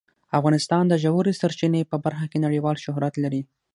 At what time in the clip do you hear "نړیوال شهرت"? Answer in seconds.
2.45-3.13